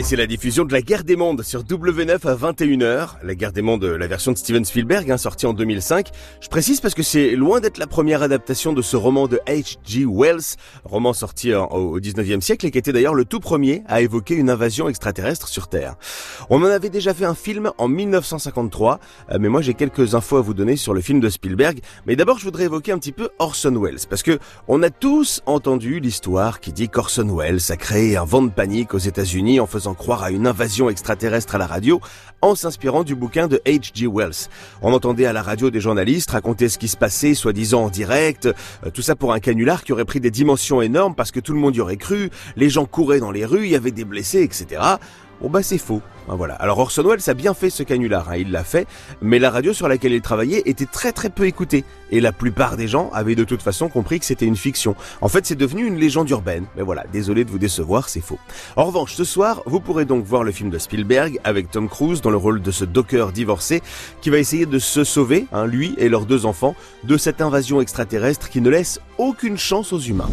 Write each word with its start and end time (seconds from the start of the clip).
Et 0.00 0.02
c'est 0.02 0.16
la 0.16 0.26
diffusion 0.26 0.64
de 0.64 0.72
La 0.72 0.80
Guerre 0.80 1.04
des 1.04 1.14
Mondes 1.14 1.42
sur 1.42 1.62
W9 1.62 2.26
à 2.26 2.34
21h. 2.34 3.16
La 3.22 3.34
Guerre 3.34 3.52
des 3.52 3.60
Mondes, 3.60 3.84
la 3.84 4.06
version 4.06 4.32
de 4.32 4.38
Steven 4.38 4.64
Spielberg, 4.64 5.10
hein, 5.10 5.18
sortie 5.18 5.44
en 5.44 5.52
2005. 5.52 6.08
Je 6.40 6.48
précise 6.48 6.80
parce 6.80 6.94
que 6.94 7.02
c'est 7.02 7.32
loin 7.32 7.60
d'être 7.60 7.76
la 7.76 7.86
première 7.86 8.22
adaptation 8.22 8.72
de 8.72 8.80
ce 8.80 8.96
roman 8.96 9.28
de 9.28 9.42
H.G. 9.46 10.06
Wells, 10.06 10.56
roman 10.84 11.12
sorti 11.12 11.52
au 11.52 12.00
19e 12.00 12.40
siècle 12.40 12.64
et 12.64 12.70
qui 12.70 12.78
était 12.78 12.94
d'ailleurs 12.94 13.12
le 13.12 13.26
tout 13.26 13.40
premier 13.40 13.82
à 13.88 14.00
évoquer 14.00 14.36
une 14.36 14.48
invasion 14.48 14.88
extraterrestre 14.88 15.48
sur 15.48 15.68
Terre. 15.68 15.96
On 16.48 16.62
en 16.62 16.68
avait 16.70 16.88
déjà 16.88 17.12
fait 17.12 17.26
un 17.26 17.34
film 17.34 17.70
en 17.76 17.88
1953, 17.88 19.00
euh, 19.32 19.38
mais 19.38 19.50
moi 19.50 19.60
j'ai 19.60 19.74
quelques 19.74 20.14
infos 20.14 20.38
à 20.38 20.40
vous 20.40 20.54
donner 20.54 20.76
sur 20.76 20.94
le 20.94 21.02
film 21.02 21.20
de 21.20 21.28
Spielberg. 21.28 21.80
Mais 22.06 22.16
d'abord 22.16 22.38
je 22.38 22.44
voudrais 22.44 22.64
évoquer 22.64 22.92
un 22.92 22.98
petit 22.98 23.12
peu 23.12 23.28
Orson 23.38 23.78
Welles, 23.78 24.06
parce 24.08 24.22
que 24.22 24.38
on 24.66 24.82
a 24.82 24.88
tous 24.88 25.42
entendu 25.44 26.00
l'histoire 26.00 26.60
qui 26.60 26.72
dit 26.72 26.88
qu'Orson 26.88 27.36
Welles 27.36 27.70
a 27.70 27.76
créé 27.76 28.16
un 28.16 28.24
vent 28.24 28.40
de 28.40 28.50
panique 28.50 28.94
aux 28.94 28.98
États-Unis 28.98 29.60
en 29.60 29.66
faisant 29.66 29.89
croire 29.94 30.22
à 30.22 30.30
une 30.30 30.46
invasion 30.46 30.90
extraterrestre 30.90 31.54
à 31.54 31.58
la 31.58 31.66
radio 31.66 32.00
en 32.42 32.54
s'inspirant 32.54 33.04
du 33.04 33.14
bouquin 33.14 33.48
de 33.48 33.60
H.G. 33.66 34.06
Wells. 34.06 34.48
On 34.82 34.92
entendait 34.92 35.26
à 35.26 35.32
la 35.32 35.42
radio 35.42 35.70
des 35.70 35.80
journalistes 35.80 36.30
raconter 36.30 36.68
ce 36.68 36.78
qui 36.78 36.88
se 36.88 36.96
passait, 36.96 37.34
soi-disant 37.34 37.84
en 37.84 37.88
direct, 37.88 38.46
euh, 38.46 38.90
tout 38.90 39.02
ça 39.02 39.16
pour 39.16 39.32
un 39.32 39.40
canular 39.40 39.84
qui 39.84 39.92
aurait 39.92 40.04
pris 40.04 40.20
des 40.20 40.30
dimensions 40.30 40.80
énormes 40.82 41.14
parce 41.14 41.30
que 41.30 41.40
tout 41.40 41.52
le 41.52 41.58
monde 41.58 41.76
y 41.76 41.80
aurait 41.80 41.96
cru, 41.96 42.30
les 42.56 42.70
gens 42.70 42.86
couraient 42.86 43.20
dans 43.20 43.30
les 43.30 43.44
rues, 43.44 43.64
il 43.64 43.70
y 43.70 43.76
avait 43.76 43.90
des 43.90 44.04
blessés, 44.04 44.42
etc. 44.42 44.80
Bon 45.40 45.48
bah 45.48 45.62
c'est 45.62 45.78
faux. 45.78 46.02
Ben 46.28 46.34
voilà. 46.36 46.54
Alors 46.54 46.78
Orson 46.78 47.02
Welles 47.02 47.28
a 47.28 47.34
bien 47.34 47.54
fait 47.54 47.70
ce 47.70 47.82
canular, 47.82 48.28
hein, 48.28 48.36
il 48.36 48.50
l'a 48.50 48.62
fait, 48.62 48.86
mais 49.22 49.38
la 49.38 49.50
radio 49.50 49.72
sur 49.72 49.88
laquelle 49.88 50.12
il 50.12 50.20
travaillait 50.20 50.62
était 50.66 50.86
très 50.86 51.12
très 51.12 51.30
peu 51.30 51.46
écoutée. 51.46 51.84
Et 52.10 52.20
la 52.20 52.32
plupart 52.32 52.76
des 52.76 52.86
gens 52.86 53.10
avaient 53.12 53.34
de 53.34 53.44
toute 53.44 53.62
façon 53.62 53.88
compris 53.88 54.20
que 54.20 54.26
c'était 54.26 54.44
une 54.44 54.56
fiction. 54.56 54.94
En 55.22 55.28
fait 55.28 55.46
c'est 55.46 55.54
devenu 55.54 55.86
une 55.86 55.96
légende 55.96 56.28
urbaine. 56.28 56.66
Mais 56.76 56.82
voilà, 56.82 57.04
désolé 57.10 57.44
de 57.44 57.50
vous 57.50 57.58
décevoir, 57.58 58.08
c'est 58.08 58.20
faux. 58.20 58.38
En 58.76 58.84
revanche, 58.84 59.14
ce 59.14 59.24
soir, 59.24 59.62
vous 59.64 59.80
pourrez 59.80 60.04
donc 60.04 60.24
voir 60.24 60.44
le 60.44 60.52
film 60.52 60.68
de 60.68 60.78
Spielberg 60.78 61.40
avec 61.42 61.70
Tom 61.70 61.88
Cruise 61.88 62.20
dans 62.20 62.30
le 62.30 62.36
rôle 62.36 62.60
de 62.60 62.70
ce 62.70 62.84
docker 62.84 63.32
divorcé 63.32 63.82
qui 64.20 64.28
va 64.28 64.38
essayer 64.38 64.66
de 64.66 64.78
se 64.78 65.04
sauver, 65.04 65.46
hein, 65.52 65.66
lui 65.66 65.94
et 65.96 66.08
leurs 66.08 66.26
deux 66.26 66.44
enfants, 66.44 66.74
de 67.04 67.16
cette 67.16 67.40
invasion 67.40 67.80
extraterrestre 67.80 68.50
qui 68.50 68.60
ne 68.60 68.68
laisse 68.68 69.00
aucune 69.16 69.56
chance 69.56 69.92
aux 69.92 70.00
humains. 70.00 70.30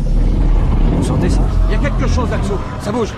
Vous 0.92 1.04
sentez 1.04 1.30
ça? 1.30 1.42
Il 1.70 1.82
y 1.82 1.86
a 1.86 1.90
quelque 1.90 2.08
chose 2.12 2.30
là-dessous, 2.30 2.60
ça 2.82 2.92
bouge 2.92 3.14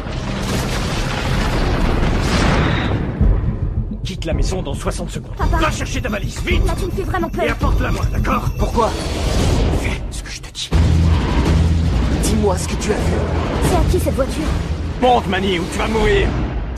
quitte 4.20 4.25
la 4.25 4.34
maison 4.34 4.62
dans 4.62 4.73
60 4.73 5.09
secondes. 5.09 5.31
Papa. 5.38 5.58
Va 5.58 5.72
chercher 5.72 6.02
ta 6.02 6.09
valise, 6.09 6.42
vite 6.45 6.66
Là, 6.66 6.73
tu 6.78 6.86
me 6.86 6.92
fais 6.92 7.03
vraiment 7.03 7.30
peur. 7.30 7.44
Et 7.45 7.50
apporte-la 7.50 7.92
moi, 7.92 8.06
d'accord 8.12 8.50
Pourquoi 8.58 8.89
Fais 9.81 10.02
ce 10.11 10.23
que 10.23 10.30
je 10.30 10.42
te 10.42 10.52
dis. 10.52 10.70
Dis-moi 12.23 12.58
ce 12.58 12.67
que 12.67 12.76
tu 12.81 12.92
as 12.92 12.95
vu. 12.95 13.14
C'est 13.70 13.76
à 13.78 13.92
qui 13.92 14.00
cette 14.00 14.16
voiture? 14.16 14.44
Monte, 15.02 15.28
Manny, 15.28 15.59
ou 15.59 15.64
tu 15.72 15.78
vas 15.78 15.88
mourir 15.88 16.28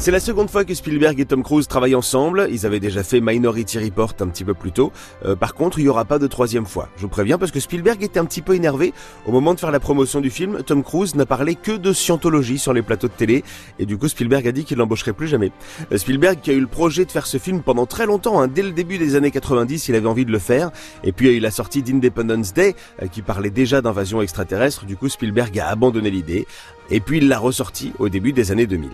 c'est 0.02 0.10
la 0.10 0.20
seconde 0.20 0.50
fois 0.50 0.66
que 0.66 0.74
Spielberg 0.74 1.20
et 1.20 1.26
Tom 1.26 1.44
Cruise 1.44 1.68
travaillent 1.68 1.94
ensemble. 1.94 2.48
Ils 2.50 2.66
avaient 2.66 2.80
déjà 2.80 3.04
fait 3.04 3.22
Minority 3.22 3.78
Report 3.78 4.14
un 4.22 4.30
petit 4.30 4.44
peu 4.44 4.56
plus 4.56 4.72
tôt. 4.72 4.92
Euh, 5.26 5.36
par 5.36 5.54
contre, 5.54 5.78
il 5.78 5.84
n'y 5.84 5.90
aura 5.90 6.06
pas 6.06 6.18
de 6.18 6.26
troisième 6.26 6.66
fois. 6.66 6.90
Je 6.98 7.04
vous 7.04 7.08
préviens 7.08 7.38
parce 7.38 7.52
que 7.52 7.60
Spielberg 7.60 8.02
était 8.02 8.20
un 8.20 8.26
petit 8.26 8.42
peu 8.42 8.56
énervé. 8.56 8.96
Au 9.28 9.32
moment 9.32 9.54
de 9.54 9.60
faire 9.60 9.70
la 9.70 9.80
promotion 9.80 10.20
du 10.20 10.32
film, 10.32 10.64
Tom 10.66 10.82
Cruise 10.84 11.14
n'a 11.14 11.28
parlé 11.28 11.54
que 11.54 11.74
de 11.74 11.94
scientologie 11.94 12.58
sur 12.58 12.74
les 12.74 12.82
plateaux 12.82 13.10
de 13.10 13.14
télé. 13.14 13.44
Et 13.78 13.86
du 13.86 13.96
coup, 13.96 14.08
Spielberg 14.08 14.48
a 14.48 14.52
dit 14.52 14.66
qu'il 14.66 14.80
l'embaucherait 14.80 15.14
plus 15.14 15.28
jamais. 15.28 15.52
Euh, 15.92 16.00
Spielberg 16.00 16.40
qui 16.42 16.50
a 16.50 16.54
eu 16.54 16.62
le 16.62 16.66
projet 16.66 17.06
de 17.06 17.12
faire 17.12 17.28
ce 17.28 17.38
film 17.38 17.62
pendant 17.62 17.86
très 17.86 18.08
longtemps. 18.08 18.42
Hein, 18.42 18.48
dès 18.48 18.64
le 18.64 18.72
début 18.72 18.98
des 18.98 19.16
années 19.16 19.30
90, 19.30 19.88
il 19.88 19.94
avait 19.94 20.08
envie 20.08 20.26
de 20.26 20.32
le 20.32 20.40
faire. 20.40 20.72
Et 21.04 21.12
puis 21.12 21.28
il 21.28 21.32
y 21.32 21.36
a 21.36 21.38
eu 21.38 21.42
la 21.42 21.52
sortie 21.52 21.84
d'Independence 21.84 22.56
Day 22.56 22.76
euh, 23.04 23.06
qui 23.06 23.22
parlait 23.22 23.52
déjà 23.52 23.84
d'invasion 23.84 24.20
extraterrestre. 24.20 24.86
Du 24.86 24.98
coup, 24.98 25.10
Spielberg 25.10 25.60
a 25.60 25.68
abandonné 25.68 26.10
l'idée. 26.10 26.48
Et 26.92 27.00
puis 27.00 27.20
il 27.20 27.30
l'a 27.30 27.40
ressorti 27.40 27.94
au 28.00 28.10
début 28.10 28.34
des 28.34 28.52
années 28.52 28.68
2000. 28.68 28.90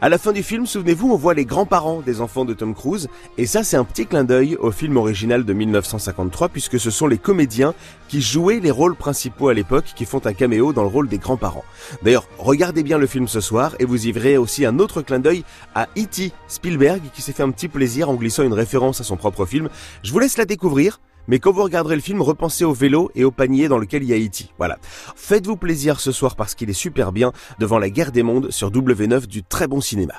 À 0.00 0.08
la 0.08 0.18
fin 0.18 0.32
du 0.32 0.44
film, 0.50 0.66
souvenez-vous, 0.66 1.12
on 1.12 1.16
voit 1.16 1.34
les 1.34 1.44
grands-parents 1.44 2.00
des 2.00 2.20
enfants 2.20 2.44
de 2.44 2.54
Tom 2.54 2.74
Cruise, 2.74 3.06
et 3.38 3.46
ça 3.46 3.62
c'est 3.62 3.76
un 3.76 3.84
petit 3.84 4.04
clin 4.04 4.24
d'œil 4.24 4.56
au 4.56 4.72
film 4.72 4.96
original 4.96 5.44
de 5.44 5.52
1953, 5.52 6.48
puisque 6.48 6.80
ce 6.80 6.90
sont 6.90 7.06
les 7.06 7.18
comédiens 7.18 7.72
qui 8.08 8.20
jouaient 8.20 8.58
les 8.58 8.72
rôles 8.72 8.96
principaux 8.96 9.46
à 9.46 9.54
l'époque, 9.54 9.92
qui 9.94 10.04
font 10.04 10.20
un 10.24 10.32
caméo 10.32 10.72
dans 10.72 10.82
le 10.82 10.88
rôle 10.88 11.06
des 11.06 11.18
grands-parents. 11.18 11.62
D'ailleurs, 12.02 12.26
regardez 12.36 12.82
bien 12.82 12.98
le 12.98 13.06
film 13.06 13.28
ce 13.28 13.40
soir, 13.40 13.76
et 13.78 13.84
vous 13.84 14.08
y 14.08 14.10
verrez 14.10 14.38
aussi 14.38 14.66
un 14.66 14.80
autre 14.80 15.02
clin 15.02 15.20
d'œil 15.20 15.44
à 15.76 15.84
E.T. 15.96 16.32
Spielberg, 16.48 17.00
qui 17.14 17.22
s'est 17.22 17.32
fait 17.32 17.44
un 17.44 17.52
petit 17.52 17.68
plaisir 17.68 18.10
en 18.10 18.16
glissant 18.16 18.42
une 18.42 18.52
référence 18.52 19.00
à 19.00 19.04
son 19.04 19.16
propre 19.16 19.46
film. 19.46 19.68
Je 20.02 20.10
vous 20.10 20.18
laisse 20.18 20.36
la 20.36 20.46
découvrir. 20.46 21.00
Mais 21.28 21.38
quand 21.38 21.52
vous 21.52 21.62
regarderez 21.62 21.94
le 21.94 22.00
film, 22.00 22.22
repensez 22.22 22.64
au 22.64 22.72
vélo 22.72 23.12
et 23.14 23.22
au 23.22 23.30
panier 23.30 23.68
dans 23.68 23.78
lequel 23.78 24.02
il 24.02 24.08
y 24.08 24.14
a 24.14 24.18
E.T. 24.18 24.46
Voilà. 24.58 24.78
Faites-vous 25.14 25.56
plaisir 25.56 26.00
ce 26.00 26.10
soir 26.10 26.34
parce 26.34 26.56
qu'il 26.56 26.70
est 26.70 26.72
super 26.72 27.12
bien 27.12 27.30
devant 27.60 27.78
la 27.78 27.88
guerre 27.88 28.10
des 28.10 28.24
mondes 28.24 28.50
sur 28.50 28.72
W9 28.72 29.26
du 29.26 29.44
très 29.44 29.68
bon 29.68 29.80
cinéma. 29.80 30.14